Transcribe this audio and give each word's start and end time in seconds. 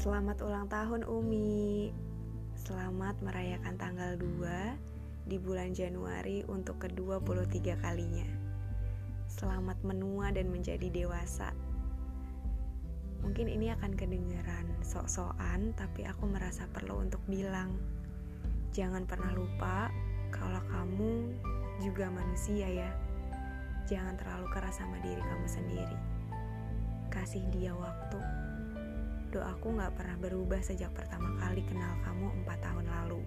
Selamat 0.00 0.40
ulang 0.44 0.68
tahun 0.68 1.08
Umi. 1.08 1.88
Selamat 2.52 3.16
merayakan 3.24 3.80
tanggal 3.80 4.16
2 4.16 5.28
di 5.28 5.36
bulan 5.40 5.72
Januari 5.72 6.44
untuk 6.48 6.80
ke-23 6.84 7.80
kalinya. 7.80 8.28
Selamat 9.28 9.80
menua 9.80 10.32
dan 10.32 10.52
menjadi 10.52 10.88
dewasa. 10.88 11.52
Mungkin 13.20 13.48
ini 13.52 13.68
akan 13.76 13.92
kedengeran 13.92 14.80
sok-sokan 14.80 15.76
Tapi 15.76 16.08
aku 16.08 16.24
merasa 16.28 16.64
perlu 16.68 17.04
untuk 17.04 17.20
bilang. 17.28 17.76
Jangan 18.72 19.04
pernah 19.04 19.36
lupa 19.36 19.92
kalau 20.32 20.60
kamu 20.68 21.36
juga 21.84 22.08
manusia 22.08 22.68
ya. 22.68 22.90
Jangan 23.84 24.16
terlalu 24.16 24.48
keras 24.52 24.80
sama 24.80 24.96
diri 25.04 25.20
kamu 25.20 25.44
sendiri 25.48 25.99
Kasih 27.20 27.44
dia 27.52 27.76
waktu 27.76 28.16
Doaku 29.28 29.76
gak 29.76 29.92
pernah 29.92 30.16
berubah 30.16 30.56
sejak 30.64 30.88
pertama 30.96 31.36
kali 31.36 31.60
kenal 31.68 32.00
kamu 32.00 32.32
empat 32.40 32.64
tahun 32.64 32.88
lalu. 32.88 33.20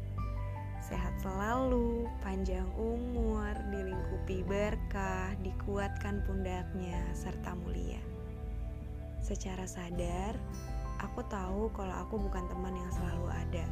Sehat 0.82 1.14
selalu, 1.22 2.10
panjang 2.26 2.66
umur, 2.74 3.54
dilingkupi 3.70 4.42
berkah, 4.50 5.38
dikuatkan 5.46 6.26
pundaknya, 6.26 7.06
serta 7.14 7.54
mulia. 7.54 8.02
Secara 9.22 9.70
sadar, 9.70 10.42
aku 10.98 11.22
tahu 11.30 11.70
kalau 11.78 11.94
aku 11.94 12.18
bukan 12.18 12.50
teman 12.50 12.74
yang 12.74 12.92
selalu 12.98 13.30
ada. 13.30 13.66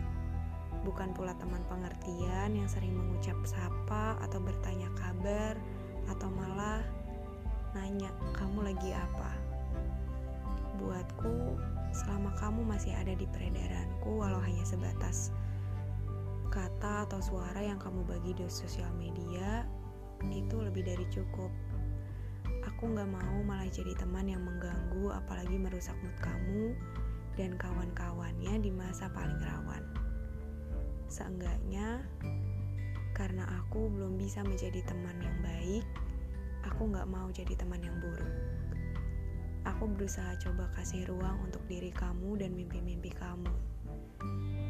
Bukan 0.86 1.18
pula 1.18 1.34
teman 1.34 1.66
pengertian 1.66 2.62
yang 2.62 2.70
sering 2.70 2.94
mengucap 2.94 3.42
sapa 3.42 4.22
atau 4.22 4.38
bertanya 4.38 4.88
kabar, 4.94 5.41
Buatku, 11.02 11.58
selama 11.98 12.30
kamu 12.38 12.62
masih 12.62 12.94
ada 12.94 13.18
di 13.18 13.26
peredaranku 13.26 14.22
walau 14.22 14.38
hanya 14.38 14.62
sebatas 14.62 15.34
kata 16.54 17.10
atau 17.10 17.18
suara 17.18 17.58
yang 17.58 17.82
kamu 17.82 18.06
bagi 18.06 18.38
di 18.38 18.46
sosial 18.46 18.86
media 18.94 19.66
itu 20.30 20.62
lebih 20.62 20.86
dari 20.86 21.02
cukup. 21.10 21.50
Aku 22.70 22.94
gak 22.94 23.10
mau 23.10 23.42
malah 23.42 23.66
jadi 23.66 23.98
teman 23.98 24.30
yang 24.30 24.46
mengganggu 24.46 25.10
apalagi 25.10 25.58
merusak 25.58 25.98
mood 26.06 26.14
kamu 26.22 26.78
dan 27.34 27.58
kawan-kawannya 27.58 28.62
di 28.62 28.70
masa 28.70 29.10
paling 29.10 29.42
rawan. 29.42 29.82
Seenggaknya 31.10 32.06
karena 33.18 33.50
aku 33.58 33.90
belum 33.90 34.22
bisa 34.22 34.46
menjadi 34.46 34.86
teman 34.86 35.18
yang 35.18 35.38
baik 35.42 35.86
aku 36.62 36.94
gak 36.94 37.10
mau 37.10 37.26
jadi 37.34 37.58
teman 37.58 37.82
yang 37.82 37.98
buruk 37.98 38.30
Aku 39.62 39.86
berusaha 39.86 40.34
coba 40.42 40.66
kasih 40.74 41.06
ruang 41.06 41.38
untuk 41.46 41.62
diri 41.70 41.94
kamu 41.94 42.42
dan 42.42 42.58
mimpi-mimpi 42.58 43.14
kamu. 43.14 43.54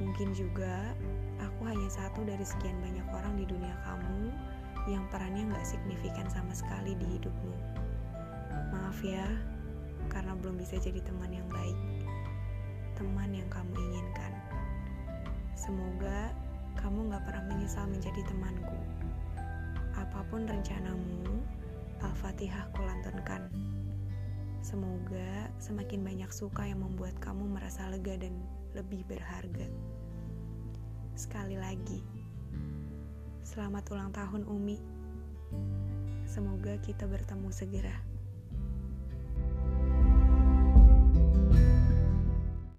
Mungkin 0.04 0.36
juga 0.36 0.92
aku 1.40 1.68
hanya 1.68 1.88
satu 1.88 2.28
dari 2.28 2.44
sekian 2.44 2.76
banyak 2.84 3.08
orang 3.12 3.40
di 3.40 3.46
dunia 3.48 3.76
kamu 3.88 4.32
yang 4.92 5.06
perannya 5.14 5.48
nggak 5.48 5.68
signifikan 5.68 6.28
sama 6.28 6.52
sekali 6.52 6.98
di 7.00 7.08
hidupmu. 7.18 7.56
Maaf 8.76 9.00
ya, 9.00 9.28
karena 10.12 10.36
belum 10.36 10.60
bisa 10.60 10.76
jadi 10.76 11.00
teman 11.06 11.32
yang 11.32 11.48
baik, 11.48 11.78
teman 13.00 13.32
yang 13.32 13.48
kamu 13.48 13.72
inginkan. 13.78 14.34
Semoga 15.56 16.34
kamu 16.80 17.14
gak 17.14 17.24
pernah 17.28 17.44
menyesal 17.52 17.86
menjadi 17.86 18.26
temanku. 18.26 18.80
Apa 19.94 20.26
pun 20.32 20.48
rencanamu, 20.50 21.46
Al-Fatihah 22.02 22.72
kulantunkan. 22.74 23.52
Semoga 24.62 25.50
semakin 25.58 26.06
banyak 26.06 26.30
suka 26.30 26.70
yang 26.70 26.86
membuat 26.86 27.18
kamu 27.18 27.50
merasa 27.50 27.90
lega 27.90 28.14
dan 28.14 28.38
lebih 28.78 29.02
berharga. 29.10 29.66
Sekali 31.18 31.58
lagi, 31.58 32.06
selamat 33.42 33.90
ulang 33.90 34.14
tahun 34.14 34.46
Umi. 34.46 34.78
Semoga 36.30 36.78
kita 36.86 37.10
bertemu 37.10 37.50
segera. 37.50 38.21